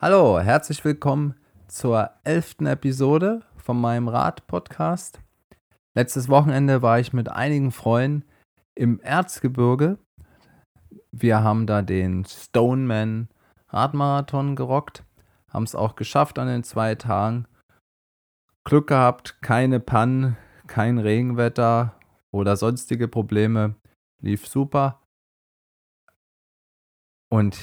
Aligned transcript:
Hallo, 0.00 0.38
herzlich 0.38 0.84
willkommen 0.84 1.34
zur 1.66 2.12
elften 2.22 2.66
Episode 2.66 3.42
von 3.56 3.80
meinem 3.80 4.06
Rad-Podcast. 4.06 5.20
Letztes 5.96 6.28
Wochenende 6.28 6.82
war 6.82 7.00
ich 7.00 7.12
mit 7.12 7.28
einigen 7.28 7.72
Freunden 7.72 8.24
im 8.76 9.00
Erzgebirge. 9.00 9.98
Wir 11.10 11.42
haben 11.42 11.66
da 11.66 11.82
den 11.82 12.24
Stoneman 12.24 13.28
Radmarathon 13.70 14.54
gerockt, 14.54 15.02
haben 15.48 15.64
es 15.64 15.74
auch 15.74 15.96
geschafft 15.96 16.38
an 16.38 16.46
den 16.46 16.62
zwei 16.62 16.94
Tagen. 16.94 17.48
Glück 18.62 18.86
gehabt, 18.86 19.42
keine 19.42 19.80
Pannen, 19.80 20.36
kein 20.68 20.98
Regenwetter 20.98 21.98
oder 22.30 22.56
sonstige 22.56 23.08
Probleme. 23.08 23.74
Lief 24.22 24.46
super. 24.46 25.02
Und 27.30 27.58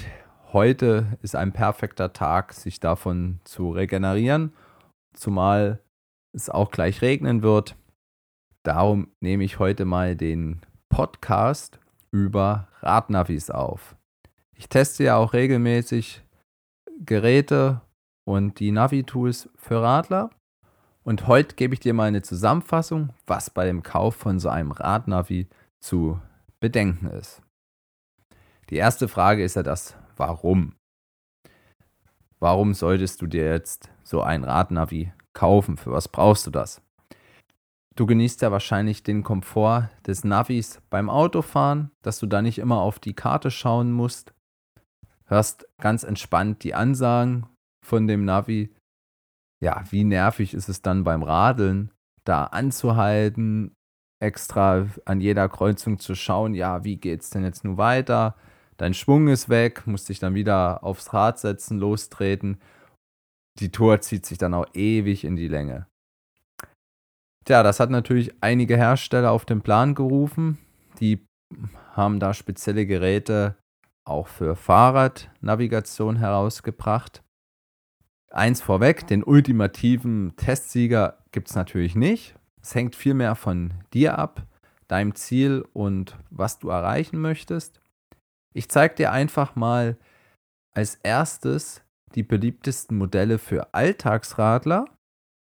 heute 0.55 1.17
ist 1.21 1.35
ein 1.35 1.51
perfekter 1.51 2.13
Tag, 2.13 2.53
sich 2.53 2.79
davon 2.79 3.41
zu 3.43 3.71
regenerieren, 3.71 4.53
zumal 5.13 5.81
es 6.31 6.49
auch 6.49 6.71
gleich 6.71 7.01
regnen 7.01 7.43
wird. 7.43 7.75
Darum 8.63 9.09
nehme 9.19 9.43
ich 9.43 9.59
heute 9.59 9.83
mal 9.83 10.15
den 10.15 10.61
Podcast 10.87 11.81
über 12.09 12.69
Radnavis 12.79 13.49
auf. 13.49 13.97
Ich 14.55 14.69
teste 14.69 15.03
ja 15.03 15.17
auch 15.17 15.33
regelmäßig 15.33 16.23
Geräte 17.05 17.81
und 18.23 18.61
die 18.61 18.71
Navi-Tools 18.71 19.49
für 19.57 19.81
Radler. 19.81 20.29
Und 21.03 21.27
heute 21.27 21.57
gebe 21.57 21.73
ich 21.73 21.81
dir 21.81 21.93
mal 21.93 22.07
eine 22.07 22.21
Zusammenfassung, 22.21 23.09
was 23.27 23.49
bei 23.49 23.65
dem 23.65 23.83
Kauf 23.83 24.15
von 24.15 24.39
so 24.39 24.47
einem 24.47 24.71
Radnavi 24.71 25.49
zu 25.81 26.21
bedenken 26.61 27.07
ist. 27.07 27.41
Die 28.69 28.77
erste 28.77 29.09
Frage 29.09 29.43
ist 29.43 29.57
ja 29.57 29.61
das 29.61 29.97
Warum. 30.17 30.75
Warum 32.39 32.73
solltest 32.73 33.21
du 33.21 33.27
dir 33.27 33.45
jetzt 33.45 33.89
so 34.03 34.21
ein 34.21 34.43
Radnavi 34.43 35.11
kaufen? 35.33 35.77
Für 35.77 35.91
was 35.91 36.07
brauchst 36.07 36.45
du 36.47 36.51
das? 36.51 36.81
Du 37.95 38.05
genießt 38.05 38.41
ja 38.41 38.51
wahrscheinlich 38.51 39.03
den 39.03 39.23
Komfort 39.23 39.89
des 40.05 40.25
Navis 40.25 40.81
beim 40.89 41.09
Autofahren, 41.09 41.91
dass 42.01 42.19
du 42.19 42.27
da 42.27 42.41
nicht 42.41 42.59
immer 42.59 42.81
auf 42.81 42.99
die 42.99 43.13
Karte 43.13 43.51
schauen 43.51 43.91
musst. 43.93 44.33
Hörst 45.25 45.65
ganz 45.79 46.03
entspannt 46.03 46.63
die 46.63 46.75
Ansagen 46.75 47.47
von 47.83 48.05
dem 48.05 48.25
Navi. 48.25 48.73
Ja, 49.63 49.83
wie 49.89 50.03
nervig 50.03 50.53
ist 50.53 50.67
es 50.67 50.81
dann 50.81 51.05
beim 51.05 51.23
Radeln, 51.23 51.91
da 52.25 52.43
anzuhalten, 52.43 53.73
extra 54.19 54.87
an 55.05 55.21
jeder 55.21 55.47
Kreuzung 55.47 55.97
zu 55.97 56.15
schauen, 56.15 56.53
ja, 56.53 56.83
wie 56.83 56.97
geht's 56.97 57.29
denn 57.29 57.43
jetzt 57.43 57.63
nun 57.63 57.77
weiter? 57.77 58.35
Dein 58.77 58.93
Schwung 58.93 59.27
ist 59.27 59.49
weg, 59.49 59.87
musst 59.87 60.09
dich 60.09 60.19
dann 60.19 60.35
wieder 60.35 60.83
aufs 60.83 61.13
Rad 61.13 61.39
setzen, 61.39 61.79
lostreten. 61.79 62.59
Die 63.59 63.71
Tour 63.71 64.01
zieht 64.01 64.25
sich 64.25 64.37
dann 64.37 64.53
auch 64.53 64.67
ewig 64.73 65.23
in 65.23 65.35
die 65.35 65.47
Länge. 65.47 65.87
Tja, 67.45 67.63
das 67.63 67.79
hat 67.79 67.89
natürlich 67.89 68.33
einige 68.41 68.75
Hersteller 68.75 69.31
auf 69.31 69.45
den 69.45 69.61
Plan 69.61 69.95
gerufen. 69.95 70.57
Die 70.99 71.25
haben 71.93 72.19
da 72.19 72.33
spezielle 72.33 72.85
Geräte 72.85 73.55
auch 74.03 74.27
für 74.27 74.55
Fahrradnavigation 74.55 76.17
herausgebracht. 76.17 77.23
Eins 78.31 78.61
vorweg, 78.61 79.07
den 79.07 79.23
ultimativen 79.23 80.33
Testsieger 80.35 81.23
gibt 81.31 81.49
es 81.49 81.55
natürlich 81.55 81.95
nicht. 81.95 82.35
Es 82.61 82.75
hängt 82.75 82.95
vielmehr 82.95 83.35
von 83.35 83.73
dir 83.93 84.17
ab, 84.17 84.45
deinem 84.87 85.15
Ziel 85.15 85.63
und 85.73 86.17
was 86.31 86.59
du 86.59 86.69
erreichen 86.69 87.19
möchtest. 87.19 87.79
Ich 88.55 88.69
zeige 88.69 88.95
dir 88.95 89.11
einfach 89.11 89.55
mal 89.55 89.97
als 90.73 90.95
erstes 91.03 91.83
die 92.15 92.23
beliebtesten 92.23 92.97
Modelle 92.97 93.37
für 93.37 93.73
Alltagsradler, 93.73 94.85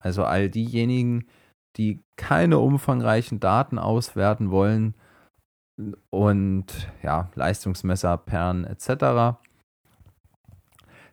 also 0.03 0.25
all 0.25 0.51
diejenigen, 0.51 1.29
die 1.77 2.03
keine 2.17 2.59
umfangreichen 2.59 3.39
Daten 3.39 3.79
auswerten 3.79 4.51
wollen 4.51 4.95
und 6.11 6.91
ja, 7.03 7.31
Leistungsmesser, 7.35 8.17
Perlen 8.17 8.65
etc. 8.65 9.39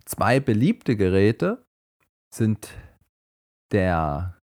Zwei 0.05 0.39
beliebte 0.39 0.95
Geräte 0.95 1.63
sind 2.33 2.73
der 3.71 4.39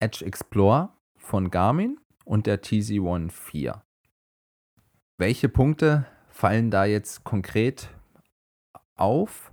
Edge 0.00 0.24
Explorer 0.24 0.96
von 1.18 1.50
Garmin 1.50 1.98
und 2.24 2.46
der 2.46 2.62
TZ1 2.62 3.32
4. 3.32 3.82
Welche 5.18 5.48
Punkte 5.48 6.06
fallen 6.32 6.70
da 6.70 6.84
jetzt 6.84 7.24
konkret 7.24 7.90
auf? 8.96 9.52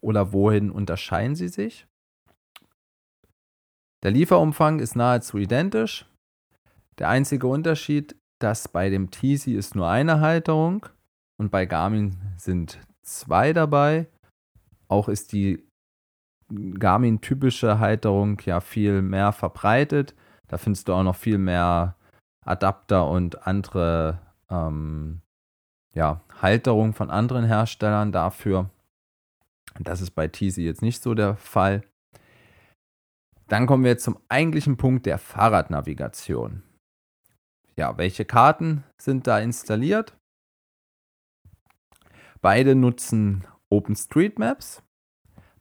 Oder 0.00 0.32
wohin 0.32 0.70
unterscheiden 0.70 1.36
sie 1.36 1.48
sich? 1.48 1.86
Der 4.02 4.10
Lieferumfang 4.10 4.80
ist 4.80 4.96
nahezu 4.96 5.38
identisch. 5.38 6.06
Der 6.98 7.08
einzige 7.08 7.46
Unterschied, 7.46 8.16
dass 8.40 8.66
bei 8.68 8.90
dem 8.90 9.10
TC 9.10 9.48
ist 9.48 9.76
nur 9.76 9.88
eine 9.88 10.20
Halterung 10.20 10.86
und 11.38 11.50
bei 11.50 11.66
Garmin 11.66 12.18
sind 12.36 12.80
zwei 13.02 13.52
dabei. 13.52 14.08
Auch 14.88 15.08
ist 15.08 15.32
die 15.32 15.64
Garmin-typische 16.50 17.78
Halterung 17.78 18.40
ja 18.44 18.60
viel 18.60 19.02
mehr 19.02 19.32
verbreitet. 19.32 20.14
Da 20.48 20.58
findest 20.58 20.88
du 20.88 20.94
auch 20.94 21.04
noch 21.04 21.16
viel 21.16 21.38
mehr 21.38 21.96
Adapter 22.44 23.08
und 23.08 23.46
andere 23.46 24.20
ähm, 24.52 25.22
ja, 25.94 26.22
Halterung 26.40 26.92
von 26.92 27.10
anderen 27.10 27.44
Herstellern 27.44 28.12
dafür. 28.12 28.70
Das 29.80 30.00
ist 30.00 30.12
bei 30.12 30.28
TC 30.28 30.58
jetzt 30.58 30.82
nicht 30.82 31.02
so 31.02 31.14
der 31.14 31.36
Fall. 31.36 31.82
Dann 33.48 33.66
kommen 33.66 33.84
wir 33.84 33.90
jetzt 33.90 34.04
zum 34.04 34.18
eigentlichen 34.28 34.76
Punkt 34.76 35.06
der 35.06 35.18
Fahrradnavigation. 35.18 36.62
Ja, 37.76 37.96
welche 37.98 38.24
Karten 38.24 38.84
sind 38.98 39.26
da 39.26 39.38
installiert? 39.38 40.16
Beide 42.40 42.74
nutzen 42.74 43.46
OpenStreetMaps. 43.70 44.82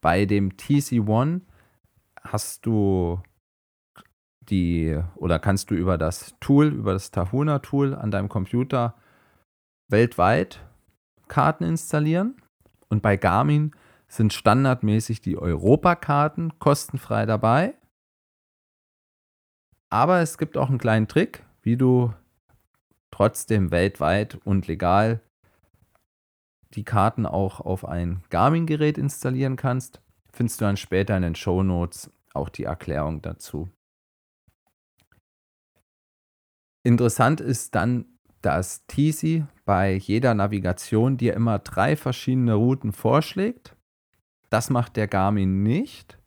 Bei 0.01 0.25
dem 0.25 0.53
TC1 0.53 1.41
hast 2.21 2.65
du 2.65 3.21
die 4.51 4.99
oder 5.15 5.39
kannst 5.39 5.71
du 5.71 5.75
über 5.75 5.97
das 5.97 6.35
Tool, 6.39 6.67
über 6.67 6.93
das 6.93 7.11
Tahuna 7.11 7.59
Tool 7.59 7.95
an 7.95 8.11
deinem 8.11 8.29
Computer 8.29 8.95
weltweit 9.89 10.63
Karten 11.27 11.63
installieren. 11.63 12.35
Und 12.89 13.01
bei 13.01 13.15
Garmin 13.15 13.71
sind 14.07 14.33
standardmäßig 14.33 15.21
die 15.21 15.37
Europakarten 15.37 16.59
kostenfrei 16.59 17.25
dabei. 17.25 17.73
Aber 19.89 20.19
es 20.19 20.37
gibt 20.37 20.57
auch 20.57 20.69
einen 20.69 20.77
kleinen 20.77 21.07
Trick, 21.07 21.45
wie 21.61 21.77
du 21.77 22.13
trotzdem 23.11 23.71
weltweit 23.71 24.39
und 24.43 24.67
legal 24.67 25.21
die 26.73 26.83
Karten 26.83 27.25
auch 27.25 27.59
auf 27.59 27.85
ein 27.85 28.23
Garmin-Gerät 28.29 28.97
installieren 28.97 29.55
kannst. 29.55 30.01
Findest 30.33 30.61
du 30.61 30.65
dann 30.65 30.77
später 30.77 31.15
in 31.15 31.23
den 31.23 31.35
Show 31.35 31.63
Notes 31.63 32.09
auch 32.33 32.49
die 32.49 32.63
Erklärung 32.63 33.21
dazu. 33.21 33.69
Interessant 36.83 37.41
ist 37.41 37.75
dann, 37.75 38.05
dass 38.41 38.85
Teasy 38.87 39.45
bei 39.65 39.93
jeder 39.93 40.33
Navigation 40.33 41.17
dir 41.17 41.35
immer 41.35 41.59
drei 41.59 41.95
verschiedene 41.95 42.55
Routen 42.55 42.91
vorschlägt. 42.91 43.75
Das 44.49 44.69
macht 44.69 44.97
der 44.97 45.07
Garmin 45.07 45.63
nicht. 45.63 46.17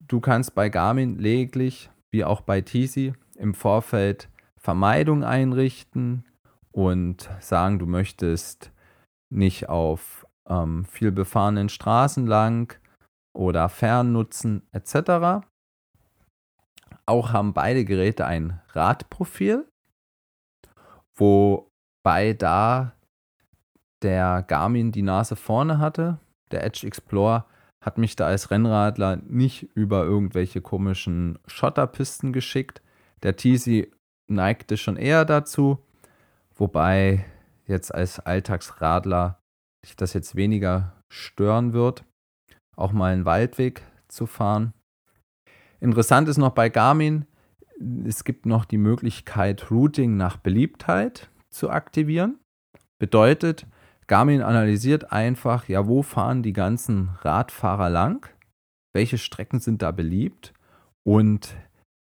Du 0.00 0.20
kannst 0.20 0.54
bei 0.54 0.68
Garmin 0.68 1.18
lediglich, 1.18 1.90
wie 2.10 2.24
auch 2.24 2.40
bei 2.40 2.60
Teasy, 2.60 3.12
im 3.36 3.54
Vorfeld 3.54 4.28
Vermeidung 4.56 5.22
einrichten 5.22 6.24
und 6.72 7.30
sagen, 7.40 7.78
du 7.78 7.86
möchtest 7.86 8.72
nicht 9.30 9.68
auf 9.68 10.26
ähm, 10.48 10.84
viel 10.84 11.12
befahrenen 11.12 11.68
Straßen 11.68 12.26
lang 12.26 12.78
oder 13.34 13.68
Fernnutzen 13.68 14.66
etc. 14.72 15.46
Auch 17.08 17.32
haben 17.32 17.54
beide 17.54 17.86
Geräte 17.86 18.26
ein 18.26 18.60
Radprofil, 18.72 19.66
wobei 21.16 22.34
da 22.34 22.92
der 24.02 24.44
Garmin 24.46 24.92
die 24.92 25.00
Nase 25.00 25.34
vorne 25.34 25.78
hatte. 25.78 26.18
Der 26.50 26.64
Edge 26.64 26.86
Explorer 26.86 27.46
hat 27.82 27.96
mich 27.96 28.14
da 28.14 28.26
als 28.26 28.50
Rennradler 28.50 29.16
nicht 29.16 29.62
über 29.74 30.04
irgendwelche 30.04 30.60
komischen 30.60 31.38
Schotterpisten 31.46 32.34
geschickt. 32.34 32.82
Der 33.22 33.36
TC 33.36 33.90
neigte 34.26 34.76
schon 34.76 34.98
eher 34.98 35.24
dazu, 35.24 35.78
wobei 36.54 37.24
jetzt 37.64 37.94
als 37.94 38.20
Alltagsradler 38.20 39.40
sich 39.82 39.96
das 39.96 40.12
jetzt 40.12 40.36
weniger 40.36 40.92
stören 41.10 41.72
wird, 41.72 42.04
auch 42.76 42.92
mal 42.92 43.14
einen 43.14 43.24
Waldweg 43.24 43.80
zu 44.08 44.26
fahren. 44.26 44.74
Interessant 45.80 46.28
ist 46.28 46.38
noch 46.38 46.52
bei 46.52 46.68
Garmin, 46.68 47.26
es 48.04 48.24
gibt 48.24 48.46
noch 48.46 48.64
die 48.64 48.78
Möglichkeit, 48.78 49.70
Routing 49.70 50.16
nach 50.16 50.36
Beliebtheit 50.36 51.30
zu 51.50 51.70
aktivieren. 51.70 52.38
Bedeutet, 52.98 53.66
Garmin 54.08 54.42
analysiert 54.42 55.12
einfach, 55.12 55.68
ja, 55.68 55.86
wo 55.86 56.02
fahren 56.02 56.42
die 56.42 56.52
ganzen 56.52 57.10
Radfahrer 57.20 57.90
lang, 57.90 58.28
welche 58.92 59.18
Strecken 59.18 59.60
sind 59.60 59.82
da 59.82 59.92
beliebt 59.92 60.52
und 61.04 61.54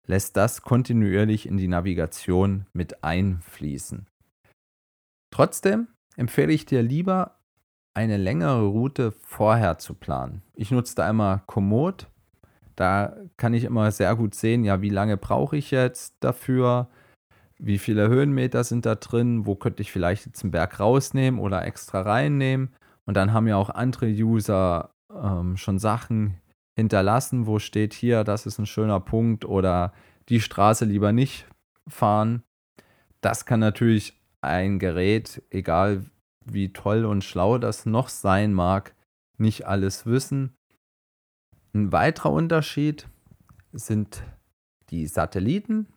lässt 0.07 0.37
das 0.37 0.61
kontinuierlich 0.61 1.47
in 1.47 1.57
die 1.57 1.67
Navigation 1.67 2.65
mit 2.73 3.03
einfließen. 3.03 4.07
Trotzdem 5.31 5.89
empfehle 6.15 6.53
ich 6.53 6.65
dir 6.65 6.81
lieber, 6.81 7.37
eine 7.93 8.17
längere 8.17 8.65
Route 8.65 9.11
vorher 9.11 9.79
zu 9.79 9.95
planen. 9.95 10.43
Ich 10.53 10.71
nutze 10.71 10.95
da 10.95 11.07
einmal 11.07 11.41
Komoot. 11.45 12.07
Da 12.77 13.15
kann 13.37 13.55
ich 13.55 13.63
immer 13.63 13.91
sehr 13.91 14.15
gut 14.15 14.35
sehen, 14.35 14.63
ja, 14.63 14.81
wie 14.81 14.89
lange 14.89 15.17
brauche 15.17 15.57
ich 15.57 15.71
jetzt 15.71 16.15
dafür, 16.19 16.87
wie 17.57 17.79
viele 17.79 18.07
Höhenmeter 18.07 18.63
sind 18.63 18.85
da 18.85 18.93
drin, 18.93 19.47
wo 19.47 19.55
könnte 19.55 19.81
ich 19.81 19.91
vielleicht 19.91 20.27
jetzt 20.27 20.43
einen 20.43 20.51
Berg 20.51 20.79
rausnehmen 20.79 21.39
oder 21.39 21.65
extra 21.65 22.01
reinnehmen. 22.01 22.69
Und 23.05 23.17
dann 23.17 23.33
haben 23.33 23.47
ja 23.47 23.57
auch 23.57 23.71
andere 23.71 24.05
User 24.05 24.91
ähm, 25.11 25.57
schon 25.57 25.79
Sachen 25.79 26.37
hinterlassen, 26.75 27.47
wo 27.47 27.57
steht 27.57 27.95
hier, 27.95 28.23
das 28.23 28.45
ist 28.45 28.59
ein 28.59 28.67
schöner 28.67 28.99
Punkt 28.99 29.43
oder 29.43 29.91
die 30.29 30.39
Straße 30.39 30.85
lieber 30.85 31.13
nicht 31.13 31.47
fahren. 31.87 32.43
Das 33.21 33.47
kann 33.47 33.59
natürlich 33.59 34.21
ein 34.41 34.77
Gerät, 34.77 35.41
egal 35.49 36.05
wie 36.45 36.71
toll 36.73 37.05
und 37.05 37.23
schlau 37.23 37.57
das 37.57 37.87
noch 37.87 38.09
sein 38.09 38.53
mag, 38.53 38.93
nicht 39.39 39.65
alles 39.65 40.05
wissen. 40.05 40.53
Ein 41.73 41.91
weiterer 41.91 42.31
Unterschied 42.31 43.07
sind 43.71 44.23
die 44.89 45.07
Satelliten, 45.07 45.87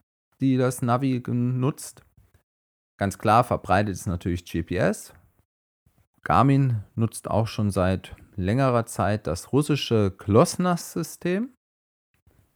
die 0.40 0.56
das 0.56 0.82
Navi 0.82 1.22
nutzt. 1.26 2.02
Ganz 2.98 3.18
klar 3.18 3.44
verbreitet 3.44 3.94
ist 3.94 4.06
natürlich 4.06 4.44
GPS. 4.44 5.14
Garmin 6.22 6.82
nutzt 6.96 7.30
auch 7.30 7.46
schon 7.46 7.70
seit 7.70 8.14
längerer 8.36 8.86
Zeit 8.86 9.26
das 9.26 9.52
russische 9.52 10.10
Klosnas-System. 10.10 11.54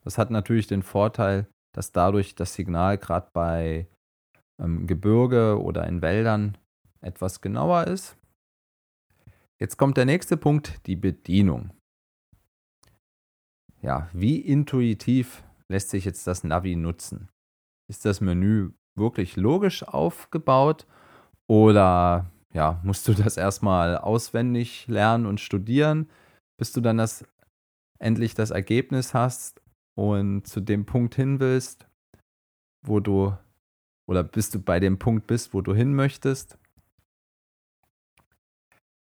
Das 0.02 0.18
hat 0.18 0.30
natürlich 0.30 0.66
den 0.66 0.82
Vorteil, 0.82 1.46
dass 1.72 1.92
dadurch 1.92 2.34
das 2.34 2.54
Signal 2.54 2.98
gerade 2.98 3.30
bei 3.32 3.88
ähm, 4.60 4.86
Gebirge 4.86 5.60
oder 5.60 5.86
in 5.86 6.02
Wäldern 6.02 6.58
etwas 7.00 7.40
genauer 7.40 7.86
ist. 7.86 8.16
Jetzt 9.58 9.76
kommt 9.76 9.96
der 9.96 10.04
nächste 10.04 10.36
Punkt, 10.36 10.86
die 10.86 10.96
Bedienung. 10.96 11.72
Ja, 13.84 14.08
wie 14.14 14.40
intuitiv 14.40 15.44
lässt 15.68 15.90
sich 15.90 16.06
jetzt 16.06 16.26
das 16.26 16.42
Navi 16.42 16.74
nutzen? 16.74 17.28
Ist 17.86 18.06
das 18.06 18.22
Menü 18.22 18.70
wirklich 18.98 19.36
logisch 19.36 19.82
aufgebaut 19.82 20.86
oder 21.50 22.30
ja, 22.54 22.80
musst 22.82 23.06
du 23.06 23.12
das 23.12 23.36
erstmal 23.36 23.98
auswendig 23.98 24.86
lernen 24.88 25.26
und 25.26 25.38
studieren, 25.38 26.08
bis 26.58 26.72
du 26.72 26.80
dann 26.80 26.96
das 26.96 27.26
endlich 27.98 28.34
das 28.34 28.50
Ergebnis 28.50 29.12
hast 29.12 29.60
und 29.98 30.46
zu 30.46 30.62
dem 30.62 30.86
Punkt 30.86 31.14
hin 31.14 31.38
willst, 31.38 31.86
wo 32.86 33.00
du 33.00 33.36
oder 34.08 34.24
bis 34.24 34.48
du 34.48 34.60
bei 34.60 34.80
dem 34.80 34.98
Punkt 34.98 35.26
bist, 35.26 35.52
wo 35.52 35.60
du 35.60 35.74
hin 35.74 35.94
möchtest. 35.94 36.58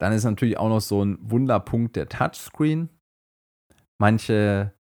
Dann 0.00 0.12
ist 0.12 0.22
natürlich 0.22 0.58
auch 0.58 0.68
noch 0.68 0.80
so 0.80 1.04
ein 1.04 1.18
Wunderpunkt 1.28 1.96
der 1.96 2.08
Touchscreen. 2.08 2.88
Manche 4.00 4.72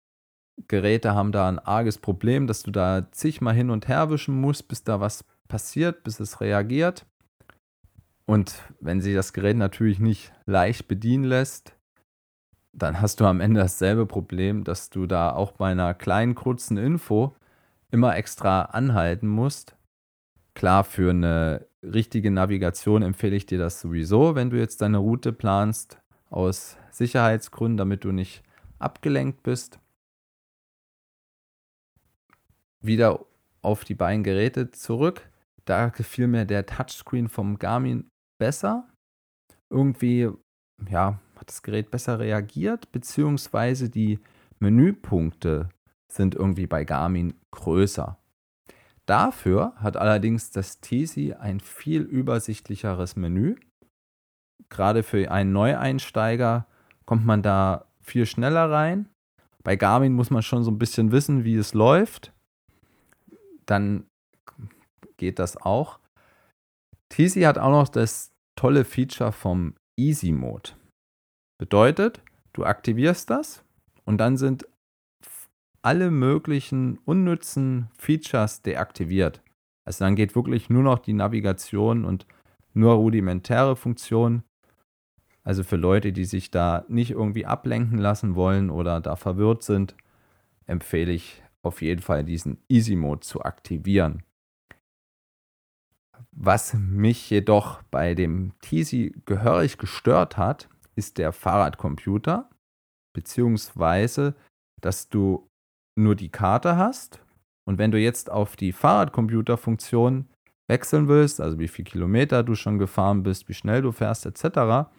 Geräte 0.69 1.13
haben 1.13 1.33
da 1.33 1.50
ein 1.50 1.60
arges 1.60 1.98
Problem, 1.98 2.48
dass 2.48 2.63
du 2.63 2.71
da 2.71 3.12
zigmal 3.12 3.54
hin 3.54 3.69
und 3.69 3.89
her 3.89 4.10
wischen 4.10 4.39
musst, 4.39 4.69
bis 4.69 4.86
da 4.86 5.01
was 5.01 5.25
passiert, 5.50 6.04
bis 6.04 6.21
es 6.21 6.39
reagiert. 6.39 7.06
Und 8.25 8.63
wenn 8.80 9.01
sich 9.01 9.13
das 9.13 9.33
Gerät 9.33 9.57
natürlich 9.57 10.00
nicht 10.00 10.31
leicht 10.45 10.88
bedienen 10.88 11.25
lässt, 11.25 11.75
dann 12.71 13.01
hast 13.01 13.19
du 13.19 13.25
am 13.25 13.42
Ende 13.42 13.60
dasselbe 13.60 14.06
Problem, 14.06 14.63
dass 14.63 14.89
du 14.89 15.06
da 15.06 15.33
auch 15.33 15.51
bei 15.51 15.72
einer 15.72 15.94
kleinen 15.94 16.33
kurzen 16.33 16.77
Info 16.77 17.36
immer 17.92 18.15
extra 18.15 18.62
anhalten 18.62 19.27
musst. 19.27 19.75
Klar, 20.54 20.86
für 20.86 21.10
eine 21.10 21.68
richtige 21.83 22.31
Navigation 22.31 23.01
empfehle 23.01 23.36
ich 23.36 23.45
dir 23.45 23.57
das 23.57 23.81
sowieso, 23.81 24.36
wenn 24.36 24.50
du 24.50 24.57
jetzt 24.57 24.81
deine 24.81 25.00
Route 25.00 25.33
planst, 25.33 26.00
aus 26.30 26.77
Sicherheitsgründen, 26.92 27.75
damit 27.75 28.06
du 28.06 28.13
nicht 28.13 28.44
abgelenkt 28.79 29.43
bist. 29.43 29.79
Wieder 32.81 33.25
auf 33.61 33.83
die 33.83 33.95
beiden 33.95 34.23
Geräte 34.23 34.71
zurück. 34.71 35.29
Da 35.65 35.89
gefiel 35.89 36.27
mir 36.27 36.45
der 36.45 36.65
Touchscreen 36.65 37.27
vom 37.27 37.59
Garmin 37.59 38.09
besser. 38.37 38.87
Irgendwie, 39.69 40.29
ja, 40.89 41.19
hat 41.35 41.49
das 41.49 41.61
Gerät 41.61 41.91
besser 41.91 42.19
reagiert, 42.19 42.91
beziehungsweise 42.91 43.89
die 43.89 44.19
Menüpunkte 44.59 45.69
sind 46.11 46.35
irgendwie 46.35 46.67
bei 46.67 46.85
Garmin 46.85 47.33
größer. 47.51 48.17
Dafür 49.05 49.73
hat 49.77 49.97
allerdings 49.97 50.51
das 50.51 50.81
Tisi 50.81 51.33
ein 51.33 51.59
viel 51.59 52.01
übersichtlicheres 52.01 53.15
Menü. 53.15 53.55
Gerade 54.69 55.03
für 55.03 55.31
einen 55.31 55.51
Neueinsteiger 55.51 56.67
kommt 57.05 57.25
man 57.25 57.41
da 57.41 57.88
viel 58.09 58.25
schneller 58.25 58.69
rein. 58.69 59.09
Bei 59.63 59.75
Garmin 59.75 60.13
muss 60.13 60.29
man 60.29 60.41
schon 60.41 60.63
so 60.63 60.71
ein 60.71 60.79
bisschen 60.79 61.11
wissen, 61.11 61.44
wie 61.44 61.56
es 61.56 61.73
läuft. 61.73 62.33
Dann 63.65 64.07
geht 65.17 65.39
das 65.39 65.57
auch. 65.57 66.00
Tisi 67.09 67.41
hat 67.41 67.57
auch 67.57 67.71
noch 67.71 67.89
das 67.89 68.31
tolle 68.56 68.85
Feature 68.85 69.31
vom 69.31 69.75
Easy 69.97 70.31
Mode. 70.31 70.71
Bedeutet, 71.59 72.21
du 72.53 72.63
aktivierst 72.63 73.29
das 73.29 73.63
und 74.06 74.17
dann 74.17 74.38
sind 74.38 74.67
alle 75.81 76.12
möglichen 76.12 76.97
unnützen 77.05 77.89
Features 77.97 78.62
deaktiviert. 78.62 79.41
Also 79.85 80.05
dann 80.05 80.15
geht 80.15 80.35
wirklich 80.35 80.69
nur 80.69 80.83
noch 80.83 81.00
die 81.00 81.13
Navigation 81.13 82.05
und 82.05 82.25
nur 82.73 82.94
rudimentäre 82.94 83.75
Funktionen. 83.75 84.44
Also 85.50 85.63
für 85.63 85.78
Leute, 85.78 86.13
die 86.13 86.25
sich 86.25 86.51
da 86.51 86.86
nicht 86.90 87.10
irgendwie 87.10 87.48
ablenken 87.48 87.98
lassen 87.98 88.36
wollen 88.36 88.69
oder 88.69 89.01
da 89.01 89.16
verwirrt 89.16 89.63
sind, 89.63 89.96
empfehle 90.68 91.12
ich 91.12 91.42
auf 91.63 91.81
jeden 91.81 92.04
Fall 92.04 92.24
diesen 92.24 92.60
Easy 92.69 92.96
Mode 92.96 93.22
zu 93.22 93.42
aktivieren. 93.42 94.22
Was 96.31 96.75
mich 96.75 97.31
jedoch 97.31 97.81
bei 97.89 98.13
dem 98.13 98.53
Teasy 98.62 99.20
gehörig 99.25 99.79
gestört 99.79 100.38
hat, 100.38 100.70
ist 100.94 101.18
der 101.18 101.32
Fahrradcomputer, 101.32 102.48
beziehungsweise, 103.15 104.36
dass 104.82 105.10
du 105.10 105.50
nur 105.96 106.13
die 106.13 106.29
Karte 106.29 106.77
hast 106.77 107.25
und 107.65 107.79
wenn 107.79 107.89
du 107.89 107.98
jetzt 107.98 108.29
auf 108.29 108.56
die 108.56 108.72
Fahrradcomputer-Funktion 108.72 110.29
wechseln 110.68 111.08
willst, 111.08 111.41
also 111.41 111.58
wie 111.58 111.68
viele 111.68 111.89
Kilometer 111.89 112.44
du 112.44 112.53
schon 112.53 112.77
gefahren 112.77 113.24
bist, 113.24 113.50
wie 113.50 113.56
schnell 113.56 113.82
du 113.82 113.91
fährst, 113.91 114.27
etc., 114.27 114.91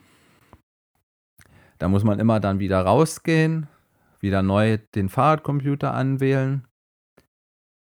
da 1.80 1.88
muss 1.88 2.04
man 2.04 2.20
immer 2.20 2.40
dann 2.40 2.60
wieder 2.60 2.82
rausgehen, 2.82 3.66
wieder 4.20 4.42
neu 4.42 4.76
den 4.94 5.08
Fahrradcomputer 5.08 5.94
anwählen. 5.94 6.68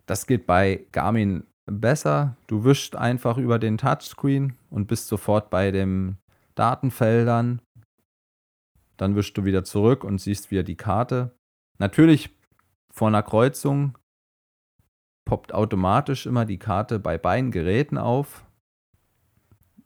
Das 0.07 0.27
geht 0.27 0.47
bei 0.47 0.87
Garmin 0.93 1.45
besser. 1.67 2.39
Du 2.47 2.65
wischst 2.65 2.97
einfach 2.97 3.37
über 3.37 3.59
den 3.59 3.77
Touchscreen 3.77 4.57
und 4.71 4.87
bist 4.89 5.09
sofort 5.09 5.51
bei 5.51 5.71
den 5.71 6.17
Datenfeldern. 6.55 7.61
Dann 8.97 9.15
wischst 9.15 9.37
du 9.37 9.45
wieder 9.45 9.63
zurück 9.63 10.05
und 10.05 10.19
siehst 10.19 10.51
wieder 10.51 10.63
die 10.63 10.77
Karte. 10.77 11.37
Natürlich 11.79 12.31
vor 12.91 13.09
einer 13.09 13.23
Kreuzung 13.23 13.99
poppt 15.27 15.53
automatisch 15.53 16.25
immer 16.25 16.47
die 16.47 16.59
Karte 16.59 16.99
bei 16.99 17.19
beiden 17.19 17.51
Geräten 17.51 17.99
auf, 17.99 18.43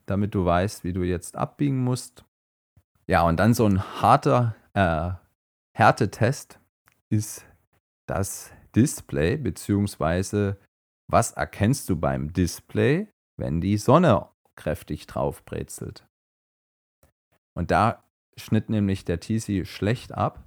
damit 0.06 0.32
du 0.32 0.44
weißt, 0.44 0.84
wie 0.84 0.92
du 0.92 1.02
jetzt 1.02 1.36
abbiegen 1.36 1.82
musst. 1.82 2.25
Ja, 3.08 3.22
und 3.22 3.38
dann 3.38 3.54
so 3.54 3.66
ein 3.66 3.82
harter 4.02 4.56
äh, 4.75 5.12
Härtetest 5.76 6.58
ist 7.08 7.44
das 8.06 8.52
Display 8.75 9.36
beziehungsweise 9.36 10.58
was 11.08 11.32
erkennst 11.32 11.88
du 11.88 11.96
beim 11.96 12.32
Display, 12.32 13.08
wenn 13.36 13.60
die 13.60 13.76
Sonne 13.76 14.28
kräftig 14.56 15.06
drauf 15.06 15.44
brezelt? 15.44 16.06
Und 17.54 17.70
da 17.70 18.02
schnitt 18.36 18.70
nämlich 18.70 19.04
der 19.04 19.20
TC 19.20 19.66
schlecht 19.66 20.12
ab. 20.12 20.44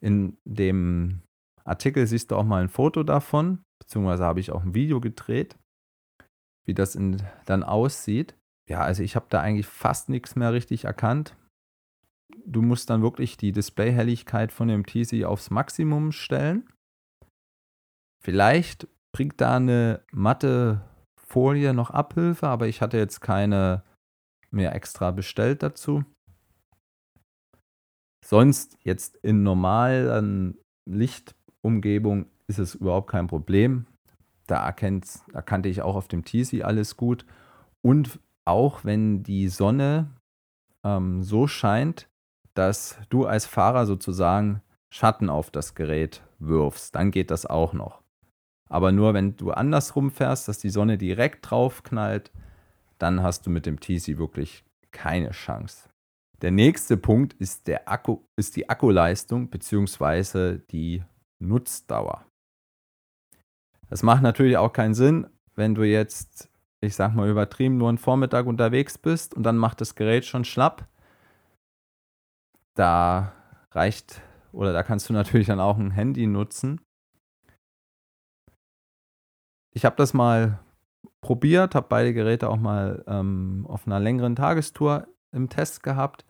In 0.00 0.36
dem 0.44 1.22
Artikel 1.64 2.06
siehst 2.06 2.30
du 2.30 2.36
auch 2.36 2.44
mal 2.44 2.62
ein 2.62 2.68
Foto 2.68 3.02
davon, 3.02 3.64
beziehungsweise 3.80 4.24
habe 4.24 4.40
ich 4.40 4.52
auch 4.52 4.62
ein 4.62 4.74
Video 4.74 5.00
gedreht, 5.00 5.56
wie 6.64 6.74
das 6.74 6.94
in, 6.94 7.22
dann 7.44 7.62
aussieht. 7.62 8.36
Ja, 8.68 8.82
also 8.82 9.02
ich 9.02 9.16
habe 9.16 9.26
da 9.28 9.40
eigentlich 9.40 9.66
fast 9.66 10.08
nichts 10.08 10.36
mehr 10.36 10.52
richtig 10.52 10.84
erkannt. 10.84 11.34
Du 12.44 12.62
musst 12.62 12.90
dann 12.90 13.02
wirklich 13.02 13.36
die 13.36 13.52
Displayhelligkeit 13.52 14.52
von 14.52 14.68
dem 14.68 14.86
TC 14.86 15.24
aufs 15.24 15.50
Maximum 15.50 16.12
stellen. 16.12 16.68
Vielleicht 18.22 18.88
bringt 19.14 19.40
da 19.40 19.56
eine 19.56 20.02
matte 20.12 20.82
Folie 21.26 21.74
noch 21.74 21.90
Abhilfe, 21.90 22.48
aber 22.48 22.66
ich 22.68 22.80
hatte 22.80 22.98
jetzt 22.98 23.20
keine 23.20 23.82
mir 24.50 24.72
extra 24.72 25.10
bestellt 25.10 25.62
dazu. 25.62 26.04
Sonst 28.24 28.76
jetzt 28.82 29.16
in 29.18 29.42
normalen 29.42 30.58
Lichtumgebung 30.88 32.26
ist 32.48 32.58
es 32.58 32.74
überhaupt 32.74 33.10
kein 33.10 33.26
Problem. 33.28 33.86
Da 34.46 34.64
erkennt, 34.64 35.20
erkannte 35.32 35.68
ich 35.68 35.82
auch 35.82 35.96
auf 35.96 36.08
dem 36.08 36.24
TC 36.24 36.64
alles 36.64 36.96
gut. 36.96 37.24
Und 37.84 38.20
auch 38.44 38.84
wenn 38.84 39.22
die 39.22 39.48
Sonne 39.48 40.10
ähm, 40.84 41.22
so 41.22 41.46
scheint, 41.46 42.08
dass 42.58 42.98
du 43.08 43.26
als 43.26 43.46
Fahrer 43.46 43.86
sozusagen 43.86 44.62
Schatten 44.90 45.30
auf 45.30 45.50
das 45.50 45.74
Gerät 45.74 46.22
wirfst, 46.38 46.94
dann 46.94 47.10
geht 47.10 47.30
das 47.30 47.46
auch 47.46 47.72
noch. 47.72 48.02
Aber 48.68 48.92
nur 48.92 49.14
wenn 49.14 49.36
du 49.36 49.52
andersrum 49.52 50.10
fährst, 50.10 50.48
dass 50.48 50.58
die 50.58 50.70
Sonne 50.70 50.98
direkt 50.98 51.50
drauf 51.50 51.82
knallt, 51.82 52.32
dann 52.98 53.22
hast 53.22 53.46
du 53.46 53.50
mit 53.50 53.66
dem 53.66 53.78
TC 53.78 54.18
wirklich 54.18 54.64
keine 54.90 55.30
Chance. 55.30 55.88
Der 56.42 56.50
nächste 56.50 56.96
Punkt 56.96 57.34
ist, 57.34 57.66
der 57.66 57.88
Akku, 57.88 58.20
ist 58.36 58.56
die 58.56 58.68
Akkuleistung 58.68 59.48
bzw. 59.48 60.58
die 60.70 61.02
Nutzdauer. 61.38 62.26
Das 63.88 64.02
macht 64.02 64.22
natürlich 64.22 64.56
auch 64.56 64.72
keinen 64.72 64.94
Sinn, 64.94 65.28
wenn 65.54 65.74
du 65.74 65.84
jetzt, 65.84 66.50
ich 66.80 66.94
sag 66.94 67.14
mal 67.14 67.28
übertrieben, 67.28 67.78
nur 67.78 67.88
einen 67.88 67.98
Vormittag 67.98 68.46
unterwegs 68.46 68.98
bist 68.98 69.34
und 69.34 69.44
dann 69.44 69.56
macht 69.56 69.80
das 69.80 69.94
Gerät 69.94 70.24
schon 70.24 70.44
schlapp. 70.44 70.88
Da 72.76 73.32
reicht 73.72 74.22
oder 74.52 74.72
da 74.72 74.82
kannst 74.82 75.08
du 75.08 75.12
natürlich 75.12 75.48
dann 75.48 75.60
auch 75.60 75.78
ein 75.78 75.90
Handy 75.90 76.26
nutzen. 76.26 76.80
Ich 79.74 79.84
habe 79.84 79.96
das 79.96 80.14
mal 80.14 80.60
probiert, 81.20 81.74
habe 81.74 81.88
beide 81.88 82.14
Geräte 82.14 82.48
auch 82.48 82.56
mal 82.56 83.04
ähm, 83.06 83.66
auf 83.68 83.86
einer 83.86 84.00
längeren 84.00 84.36
Tagestour 84.36 85.06
im 85.34 85.50
Test 85.50 85.82
gehabt. 85.82 86.24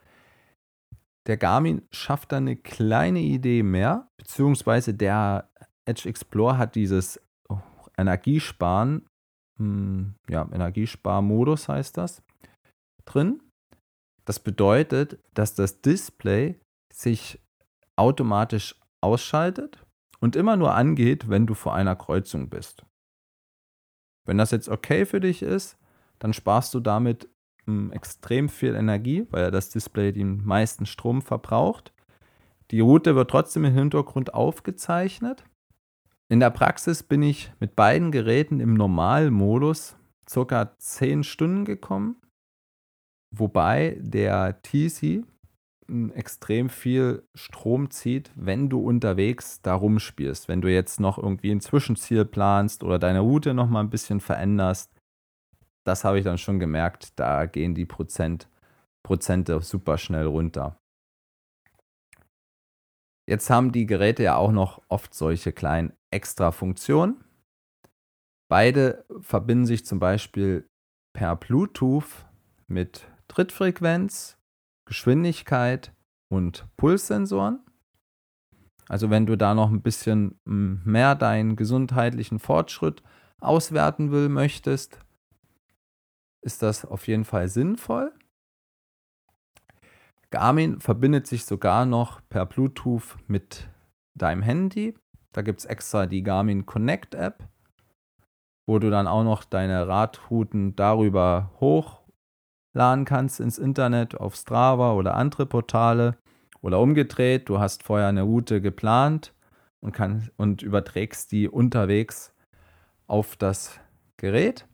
Der 1.26 1.36
Garmin 1.36 1.86
schafft 1.92 2.32
da 2.32 2.38
eine 2.38 2.56
kleine 2.56 3.20
Idee 3.20 3.62
mehr, 3.62 4.08
beziehungsweise 4.16 4.94
der 4.94 5.50
Edge 5.84 6.08
Explorer 6.08 6.58
hat 6.58 6.74
dieses 6.74 7.20
Energiesparen, 7.98 9.06
hm, 9.58 10.14
ja, 10.28 10.48
Energiesparmodus 10.52 11.68
heißt 11.68 11.96
das, 11.96 12.22
drin. 13.04 13.40
Das 14.26 14.40
bedeutet, 14.40 15.18
dass 15.32 15.54
das 15.54 15.80
Display 15.80 16.60
sich 16.92 17.40
automatisch 17.96 18.74
ausschaltet 19.00 19.86
und 20.20 20.36
immer 20.36 20.56
nur 20.56 20.74
angeht, 20.74 21.28
wenn 21.30 21.46
du 21.46 21.54
vor 21.54 21.74
einer 21.74 21.96
Kreuzung 21.96 22.50
bist. 22.50 22.84
Wenn 24.26 24.38
das 24.38 24.50
jetzt 24.50 24.68
okay 24.68 25.06
für 25.06 25.20
dich 25.20 25.42
ist, 25.42 25.78
dann 26.18 26.32
sparst 26.32 26.74
du 26.74 26.80
damit 26.80 27.28
m, 27.66 27.90
hm, 27.90 27.92
extrem 27.92 28.48
viel 28.48 28.74
Energie, 28.74 29.26
weil 29.30 29.44
ja 29.44 29.50
das 29.50 29.70
Display 29.70 30.12
den 30.12 30.44
meisten 30.44 30.86
Strom 30.86 31.22
verbraucht. 31.22 31.92
Die 32.72 32.80
Route 32.80 33.14
wird 33.14 33.30
trotzdem 33.30 33.64
im 33.64 33.74
Hintergrund 33.74 34.34
aufgezeichnet. 34.34 35.44
In 36.28 36.40
der 36.40 36.50
Praxis 36.50 37.04
bin 37.04 37.22
ich 37.22 37.52
mit 37.60 37.76
beiden 37.76 38.10
Geräten 38.10 38.58
im 38.58 38.74
Normalmodus 38.74 39.96
circa 40.28 40.76
10 40.78 41.22
Stunden 41.22 41.64
gekommen, 41.64 42.16
wobei 43.30 43.98
der 44.00 44.60
TC 44.62 45.24
extrem 46.14 46.68
viel 46.68 47.22
Strom 47.34 47.90
zieht, 47.90 48.32
wenn 48.34 48.68
du 48.68 48.80
unterwegs 48.80 49.62
da 49.62 49.74
rumspielst. 49.74 50.48
Wenn 50.48 50.60
du 50.60 50.72
jetzt 50.72 50.98
noch 50.98 51.18
irgendwie 51.18 51.52
ein 51.52 51.60
Zwischenziel 51.60 52.24
planst 52.24 52.82
oder 52.82 52.98
deine 52.98 53.20
Route 53.20 53.54
noch 53.54 53.68
mal 53.68 53.80
ein 53.80 53.90
bisschen 53.90 54.20
veränderst, 54.20 54.92
das 55.84 56.04
habe 56.04 56.18
ich 56.18 56.24
dann 56.24 56.38
schon 56.38 56.58
gemerkt, 56.58 57.18
da 57.18 57.46
gehen 57.46 57.74
die 57.74 57.84
Prozent, 57.84 58.48
Prozente 59.04 59.60
super 59.60 59.98
schnell 59.98 60.26
runter. 60.26 60.80
Jetzt 63.28 63.50
haben 63.50 63.72
die 63.72 63.86
Geräte 63.86 64.24
ja 64.24 64.36
auch 64.36 64.52
noch 64.52 64.82
oft 64.88 65.14
solche 65.14 65.52
kleinen 65.52 65.92
extra 66.12 66.52
Funktionen. 66.52 67.24
Beide 68.48 69.04
verbinden 69.20 69.66
sich 69.66 69.84
zum 69.84 69.98
Beispiel 69.98 70.68
per 71.12 71.34
Bluetooth 71.34 72.26
mit 72.68 73.08
Trittfrequenz 73.36 74.38
Geschwindigkeit 74.86 75.92
und 76.30 76.66
Pulssensoren. 76.78 77.60
Also 78.88 79.10
wenn 79.10 79.26
du 79.26 79.36
da 79.36 79.54
noch 79.54 79.68
ein 79.68 79.82
bisschen 79.82 80.40
hm, 80.46 80.80
mehr 80.86 81.14
deinen 81.14 81.54
gesundheitlichen 81.54 82.38
Fortschritt 82.38 83.02
auswerten 83.38 84.10
will 84.10 84.30
möchtest, 84.30 84.98
ist 86.40 86.62
das 86.62 86.86
auf 86.86 87.06
jeden 87.08 87.26
Fall 87.26 87.48
sinnvoll. 87.48 88.14
Garmin 90.30 90.80
verbindet 90.80 91.26
sich 91.26 91.44
sogar 91.44 91.84
noch 91.84 92.22
per 92.30 92.46
Bluetooth 92.46 93.18
mit 93.26 93.68
deinem 94.14 94.40
Handy. 94.40 94.94
Da 95.32 95.42
gibt 95.42 95.58
es 95.58 95.66
extra 95.66 96.06
die 96.06 96.22
Garmin 96.22 96.64
Connect 96.64 97.14
App, 97.14 97.46
wo 98.66 98.78
du 98.78 98.88
dann 98.88 99.06
auch 99.06 99.24
noch 99.24 99.44
deine 99.44 99.86
Radrouten 99.86 100.74
darüber 100.74 101.50
hoch 101.60 102.05
laden 102.76 103.06
kannst 103.06 103.40
ins 103.40 103.58
Internet 103.58 104.14
auf 104.14 104.36
Strava 104.36 104.92
oder 104.92 105.14
andere 105.14 105.46
Portale 105.46 106.16
oder 106.60 106.78
umgedreht, 106.78 107.48
du 107.48 107.58
hast 107.58 107.82
vorher 107.82 108.06
eine 108.06 108.22
Route 108.22 108.60
geplant 108.60 109.32
und, 109.80 109.92
kann, 109.92 110.30
und 110.36 110.62
überträgst 110.62 111.32
die 111.32 111.48
unterwegs 111.48 112.34
auf 113.06 113.36
das 113.36 113.80
Gerät. 114.18 114.66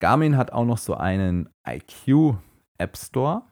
Garmin 0.00 0.36
hat 0.36 0.52
auch 0.52 0.64
noch 0.64 0.78
so 0.78 0.94
einen 0.94 1.48
IQ 1.66 2.36
App 2.78 2.96
Store. 2.96 3.42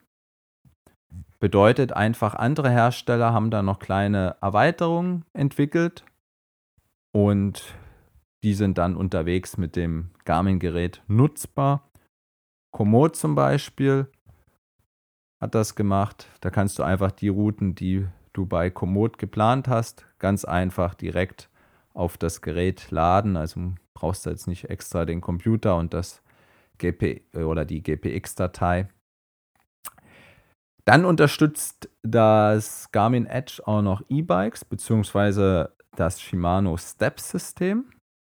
Bedeutet 1.38 1.92
einfach, 1.92 2.34
andere 2.34 2.70
Hersteller 2.70 3.32
haben 3.32 3.50
da 3.50 3.62
noch 3.62 3.78
kleine 3.78 4.36
Erweiterungen 4.40 5.24
entwickelt 5.32 6.04
und 7.12 7.74
die 8.42 8.54
sind 8.54 8.78
dann 8.78 8.96
unterwegs 8.96 9.56
mit 9.56 9.76
dem 9.76 10.10
Garmin-Gerät 10.24 11.02
nutzbar. 11.06 11.89
Komoot 12.70 13.16
zum 13.16 13.34
Beispiel 13.34 14.10
hat 15.40 15.54
das 15.54 15.74
gemacht. 15.74 16.26
Da 16.40 16.50
kannst 16.50 16.78
du 16.78 16.82
einfach 16.82 17.10
die 17.10 17.28
Routen, 17.28 17.74
die 17.74 18.06
du 18.32 18.46
bei 18.46 18.70
Komoot 18.70 19.18
geplant 19.18 19.68
hast, 19.68 20.06
ganz 20.18 20.44
einfach 20.44 20.94
direkt 20.94 21.50
auf 21.94 22.18
das 22.18 22.42
Gerät 22.42 22.90
laden. 22.90 23.36
Also 23.36 23.74
brauchst 23.94 24.26
du 24.26 24.30
jetzt 24.30 24.46
nicht 24.46 24.70
extra 24.70 25.04
den 25.04 25.20
Computer 25.20 25.76
und 25.76 25.94
das 25.94 26.22
GP 26.78 27.22
oder 27.34 27.64
die 27.64 27.82
GPX-Datei. 27.82 28.88
Dann 30.84 31.04
unterstützt 31.04 31.90
das 32.02 32.90
Garmin 32.90 33.26
Edge 33.26 33.62
auch 33.64 33.82
noch 33.82 34.02
E-Bikes 34.08 34.64
beziehungsweise 34.64 35.76
das 35.94 36.20
Shimano 36.20 36.76
Step-System. 36.76 37.90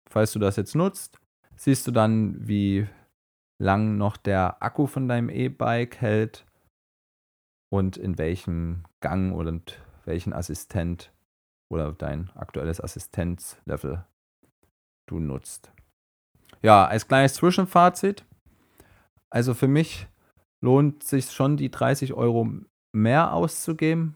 Falls 0.10 0.32
du 0.34 0.40
das 0.40 0.56
jetzt 0.56 0.76
nutzt, 0.76 1.20
siehst 1.56 1.88
du 1.88 1.92
dann, 1.92 2.48
wie 2.48 2.88
lang 3.62 3.98
noch 3.98 4.18
der 4.18 4.62
Akku 4.62 4.88
von 4.88 5.08
deinem 5.08 5.30
E-Bike 5.30 5.98
hält 6.02 6.46
und 7.74 7.98
in 7.98 8.18
welchem 8.18 8.84
Gang 9.02 9.34
oder 9.34 9.60
welchen 10.06 10.34
Assistent 10.34 11.12
oder 11.72 11.94
dein 11.94 12.30
aktuelles 12.36 12.82
Assistenzlevel 12.82 14.06
du 15.08 15.20
nutzt. 15.20 15.72
Ja, 16.62 16.86
als 16.86 17.08
kleines 17.08 17.36
Zwischenfazit. 17.36 18.26
Also 19.30 19.54
für 19.54 19.68
mich 19.68 20.08
lohnt 20.64 21.04
sich 21.04 21.32
schon 21.32 21.58
die 21.58 21.70
30 21.70 22.14
Euro 22.14 22.50
mehr 22.96 23.34
auszugeben, 23.34 24.16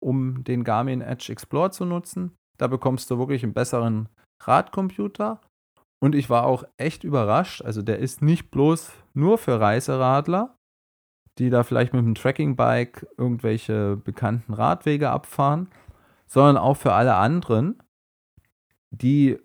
um 0.00 0.42
den 0.44 0.64
Garmin 0.64 1.00
Edge 1.00 1.30
Explorer 1.30 1.70
zu 1.70 1.84
nutzen. 1.84 2.32
Da 2.58 2.66
bekommst 2.66 3.10
du 3.10 3.18
wirklich 3.18 3.42
einen 3.42 3.54
besseren 3.54 4.08
Radcomputer 4.42 5.40
und 6.06 6.14
ich 6.14 6.30
war 6.30 6.46
auch 6.46 6.62
echt 6.76 7.02
überrascht. 7.02 7.62
Also 7.62 7.82
der 7.82 7.98
ist 7.98 8.22
nicht 8.22 8.52
bloß 8.52 8.92
nur 9.12 9.38
für 9.38 9.60
Reiseradler, 9.60 10.56
die 11.36 11.50
da 11.50 11.64
vielleicht 11.64 11.92
mit 11.94 12.04
dem 12.04 12.14
Tracking-Bike 12.14 13.08
irgendwelche 13.18 13.96
bekannten 13.96 14.54
Radwege 14.54 15.10
abfahren, 15.10 15.68
sondern 16.28 16.58
auch 16.58 16.76
für 16.76 16.92
alle 16.92 17.16
anderen, 17.16 17.82
die 18.90 19.36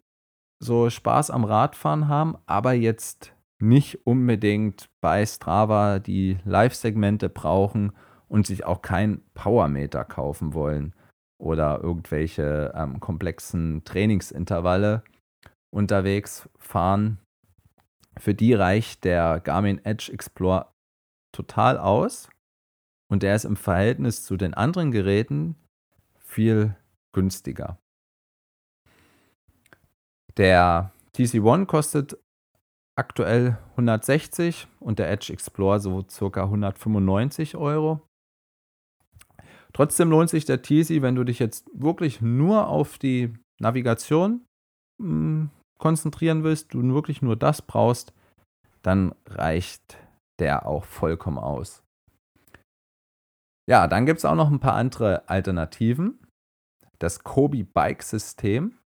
so 0.59 0.91
Spaß 0.91 1.31
am 1.31 1.45
Radfahren 1.45 2.07
haben, 2.07 2.37
aber 2.45 2.73
jetzt 2.73 3.33
nicht 3.57 4.05
unbedingt 4.05 4.87
bei 5.01 5.25
Strava 5.25 5.97
die 5.97 6.37
Live-Segmente 6.45 7.29
brauchen 7.29 7.91
und 8.27 8.45
sich 8.45 8.65
auch 8.65 8.83
kein 8.83 9.23
Powermeter 9.33 10.05
kaufen 10.05 10.53
wollen 10.53 10.93
oder 11.39 11.81
irgendwelche 11.81 12.71
ähm, 12.75 12.99
komplexen 12.99 13.83
Trainingsintervalle, 13.83 15.03
unterwegs 15.71 16.49
fahren, 16.59 17.19
für 18.17 18.33
die 18.33 18.53
reicht 18.53 19.03
der 19.03 19.39
Garmin 19.39 19.83
Edge 19.85 20.11
Explorer 20.11 20.73
total 21.31 21.77
aus 21.77 22.29
und 23.09 23.23
der 23.23 23.35
ist 23.35 23.45
im 23.45 23.55
Verhältnis 23.55 24.23
zu 24.23 24.37
den 24.37 24.53
anderen 24.53 24.91
Geräten 24.91 25.55
viel 26.19 26.75
günstiger. 27.13 27.77
Der 30.37 30.93
TC 31.13 31.41
One 31.41 31.65
kostet 31.65 32.17
aktuell 32.95 33.57
160 33.71 34.67
und 34.79 34.99
der 34.99 35.09
Edge 35.11 35.33
Explorer 35.33 35.79
so 35.79 36.05
circa 36.09 36.43
195 36.43 37.55
Euro. 37.55 38.01
Trotzdem 39.73 40.09
lohnt 40.09 40.29
sich 40.29 40.45
der 40.45 40.61
TC, 40.61 41.01
wenn 41.01 41.15
du 41.15 41.23
dich 41.23 41.39
jetzt 41.39 41.69
wirklich 41.73 42.21
nur 42.21 42.67
auf 42.67 42.97
die 42.97 43.33
Navigation 43.59 44.45
hm, 45.01 45.49
konzentrieren 45.81 46.43
willst, 46.45 46.73
du 46.73 46.81
wirklich 46.93 47.21
nur 47.21 47.35
das 47.35 47.61
brauchst, 47.61 48.13
dann 48.83 49.13
reicht 49.25 49.97
der 50.39 50.65
auch 50.65 50.85
vollkommen 50.85 51.37
aus. 51.37 51.83
Ja, 53.69 53.87
dann 53.87 54.05
gibt 54.05 54.19
es 54.19 54.25
auch 54.25 54.35
noch 54.35 54.49
ein 54.49 54.59
paar 54.59 54.75
andere 54.75 55.27
Alternativen. 55.27 56.19
Das 56.99 57.23
Kobi 57.23 57.63
Bike 57.63 58.03
System 58.03 58.77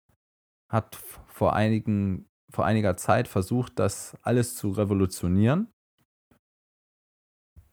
hat 0.70 0.96
vor, 1.26 1.54
einigen, 1.54 2.26
vor 2.50 2.64
einiger 2.64 2.96
Zeit 2.96 3.28
versucht, 3.28 3.78
das 3.78 4.16
alles 4.22 4.56
zu 4.56 4.70
revolutionieren 4.70 5.68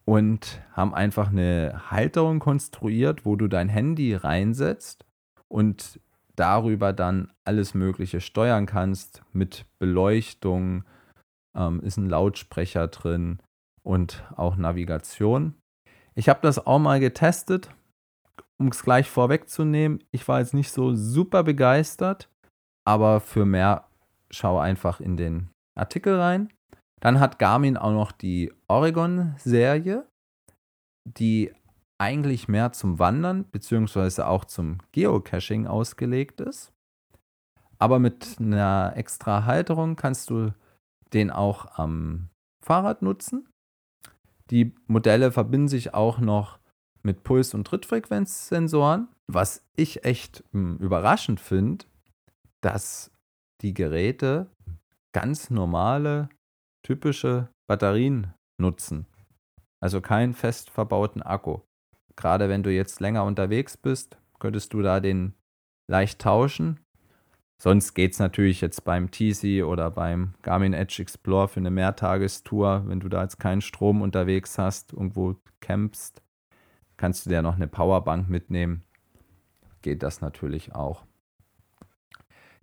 und 0.06 0.62
haben 0.74 0.94
einfach 0.94 1.30
eine 1.30 1.92
Halterung 1.92 2.40
konstruiert, 2.40 3.26
wo 3.26 3.36
du 3.36 3.48
dein 3.48 3.70
Handy 3.70 4.16
reinsetzt 4.16 5.06
und 5.48 6.00
darüber 6.42 6.92
dann 6.92 7.32
alles 7.46 7.76
Mögliche 7.76 8.20
steuern 8.20 8.66
kannst 8.66 9.22
mit 9.32 9.66
Beleuchtung, 9.80 10.84
ähm, 11.56 11.82
ist 11.82 11.98
ein 11.98 12.10
Lautsprecher 12.10 12.88
drin 12.88 13.40
und 13.84 14.24
auch 14.36 14.56
Navigation. 14.56 15.54
Ich 16.16 16.30
habe 16.30 16.40
das 16.42 16.66
auch 16.66 16.80
mal 16.80 17.00
getestet, 17.00 17.70
um 18.60 18.70
es 18.70 18.82
gleich 18.82 19.08
vorwegzunehmen. 19.08 20.04
Ich 20.12 20.28
war 20.28 20.40
jetzt 20.40 20.56
nicht 20.56 20.72
so 20.72 20.96
super 20.96 21.44
begeistert, 21.44 22.28
aber 22.88 23.20
für 23.20 23.46
mehr 23.46 23.88
schau 24.32 24.58
einfach 24.58 25.00
in 25.00 25.18
den 25.18 25.50
Artikel 25.78 26.20
rein. 26.20 26.52
Dann 27.02 27.20
hat 27.20 27.38
Garmin 27.38 27.78
auch 27.78 27.92
noch 27.92 28.12
die 28.12 28.52
Oregon-Serie, 28.68 30.08
die 31.08 31.54
eigentlich 32.02 32.48
mehr 32.48 32.72
zum 32.72 32.98
Wandern 32.98 33.44
bzw. 33.44 34.24
auch 34.24 34.46
zum 34.46 34.80
Geocaching 34.92 35.68
ausgelegt 35.68 36.42
ist. 36.42 36.74
Aber 37.78 38.00
mit 38.00 38.38
einer 38.40 38.94
extra 38.96 39.46
Halterung 39.46 39.96
kannst 39.96 40.32
du 40.32 40.52
den 41.14 41.30
auch 41.30 41.78
am 41.78 42.30
Fahrrad 42.66 43.04
nutzen. 43.04 43.48
Die 44.50 44.74
Modelle 44.88 45.32
verbinden 45.32 45.68
sich 45.68 45.94
auch 45.94 46.18
noch 46.18 46.58
mit 47.04 47.24
Puls- 47.24 47.54
und 47.54 47.66
Trittfrequenzsensoren. 47.68 49.08
Was 49.28 49.64
ich 49.76 50.04
echt 50.04 50.44
hm, 50.54 50.78
überraschend 50.78 51.40
finde, 51.40 51.86
dass 52.62 53.12
die 53.62 53.76
Geräte 53.76 54.50
ganz 55.14 55.52
normale, 55.52 56.30
typische 56.84 57.50
Batterien 57.68 58.34
nutzen. 58.60 59.06
Also 59.80 60.02
keinen 60.02 60.34
fest 60.34 60.72
verbauten 60.72 61.22
Akku. 61.22 61.62
Gerade 62.22 62.50
wenn 62.50 62.64
du 62.64 62.72
jetzt 62.72 63.02
länger 63.02 63.24
unterwegs 63.24 63.78
bist, 63.78 64.18
könntest 64.40 64.74
du 64.74 64.82
da 64.82 65.00
den 65.00 65.34
leicht 65.88 66.20
tauschen 66.20 66.80
Sonst 67.62 67.94
geht 67.94 68.14
es 68.14 68.18
natürlich 68.18 68.60
jetzt 68.60 68.86
beim 68.86 69.12
TC 69.12 69.64
oder 69.64 69.92
beim 69.92 70.34
Garmin 70.42 70.74
Edge 70.74 71.00
Explorer 71.00 71.48
für 71.48 71.60
eine 71.60 71.70
Mehrtagestour. 71.70 72.86
Wenn 72.88 73.00
du 73.00 73.08
da 73.08 73.22
jetzt 73.22 73.40
keinen 73.40 73.62
Strom 73.62 74.02
unterwegs 74.02 74.58
hast, 74.58 74.94
irgendwo 74.94 75.36
campst, 75.60 76.24
kannst 76.98 77.24
du 77.24 77.30
dir 77.30 77.44
noch 77.44 77.58
eine 77.58 77.68
Powerbank 77.68 78.28
mitnehmen. 78.28 78.84
Geht 79.84 80.02
das 80.02 80.22
natürlich 80.22 80.74
auch. 80.74 81.06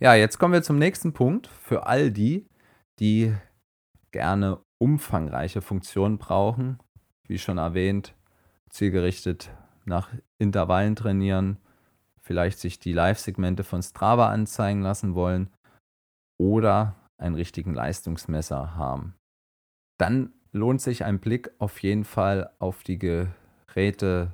Ja, 0.00 0.16
jetzt 0.16 0.38
kommen 0.38 0.54
wir 0.54 0.64
zum 0.64 0.80
nächsten 0.80 1.12
Punkt. 1.12 1.46
Für 1.46 1.86
all 1.86 2.10
die, 2.10 2.48
die 2.98 3.32
gerne 4.10 4.58
umfangreiche 4.78 5.62
Funktionen 5.62 6.18
brauchen, 6.18 6.80
wie 7.28 7.38
schon 7.38 7.58
erwähnt, 7.58 8.16
zielgerichtet 8.70 9.50
nach 9.84 10.10
Intervallen 10.38 10.96
trainieren, 10.96 11.58
vielleicht 12.20 12.58
sich 12.58 12.78
die 12.78 12.92
Live-Segmente 12.92 13.64
von 13.64 13.82
Strava 13.82 14.28
anzeigen 14.28 14.82
lassen 14.82 15.14
wollen 15.14 15.50
oder 16.38 16.94
einen 17.16 17.34
richtigen 17.34 17.74
Leistungsmesser 17.74 18.76
haben. 18.76 19.14
Dann 19.98 20.32
lohnt 20.52 20.80
sich 20.80 21.04
ein 21.04 21.18
Blick 21.18 21.50
auf 21.58 21.82
jeden 21.82 22.04
Fall 22.04 22.50
auf 22.58 22.82
die 22.82 22.98
Geräte 22.98 24.32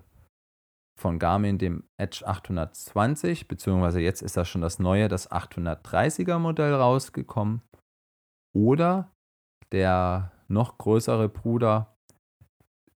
von 0.96 1.18
Garmin, 1.18 1.58
dem 1.58 1.84
Edge 1.96 2.26
820, 2.26 3.48
beziehungsweise 3.48 4.00
jetzt 4.00 4.22
ist 4.22 4.36
da 4.36 4.44
schon 4.44 4.60
das 4.60 4.78
neue, 4.78 5.08
das 5.08 5.30
830er 5.30 6.38
Modell 6.38 6.74
rausgekommen. 6.74 7.62
Oder 8.54 9.10
der 9.72 10.30
noch 10.46 10.78
größere 10.78 11.28
Bruder, 11.28 11.93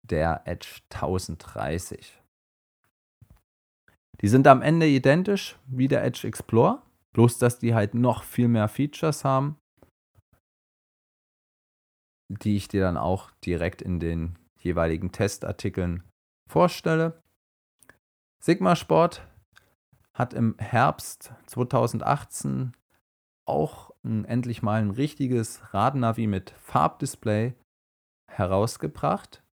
der 0.07 0.41
Edge 0.45 0.81
1030. 0.89 2.21
Die 4.21 4.27
sind 4.27 4.47
am 4.47 4.61
Ende 4.61 4.87
identisch 4.87 5.57
wie 5.67 5.87
der 5.87 6.03
Edge 6.03 6.27
Explorer, 6.27 6.81
bloß 7.13 7.37
dass 7.37 7.59
die 7.59 7.73
halt 7.75 7.93
noch 7.93 8.23
viel 8.23 8.47
mehr 8.47 8.67
Features 8.67 9.23
haben, 9.23 9.57
die 12.29 12.55
ich 12.55 12.67
dir 12.67 12.81
dann 12.81 12.97
auch 12.97 13.31
direkt 13.45 13.81
in 13.81 13.99
den 13.99 14.37
jeweiligen 14.59 15.11
Testartikeln 15.11 16.03
vorstelle. 16.49 17.21
Sigma 18.43 18.75
Sport 18.75 19.27
hat 20.13 20.33
im 20.33 20.55
Herbst 20.57 21.33
2018 21.45 22.73
auch 23.45 23.91
ein, 24.03 24.25
endlich 24.25 24.61
mal 24.61 24.81
ein 24.81 24.91
richtiges 24.91 25.73
Radnavi 25.73 26.27
mit 26.27 26.51
Farbdisplay 26.51 27.53
herausgebracht. 28.27 29.43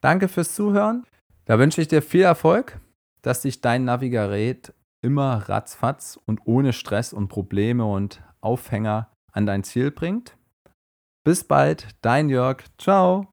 Danke 0.00 0.28
fürs 0.28 0.54
Zuhören. 0.54 1.04
Da 1.44 1.58
wünsche 1.58 1.80
ich 1.80 1.88
dir 1.88 2.02
viel 2.02 2.22
Erfolg, 2.22 2.78
dass 3.22 3.42
dich 3.42 3.60
dein 3.60 3.84
Navigerät 3.84 4.72
immer 5.02 5.48
ratzfatz 5.48 6.18
und 6.26 6.40
ohne 6.44 6.72
Stress 6.72 7.12
und 7.12 7.28
Probleme 7.28 7.84
und 7.84 8.22
Aufhänger 8.40 9.10
an 9.32 9.46
dein 9.46 9.64
Ziel 9.64 9.90
bringt. 9.90 10.36
Bis 11.24 11.44
bald, 11.44 11.88
dein 12.02 12.28
Jörg. 12.28 12.64
Ciao. 12.78 13.29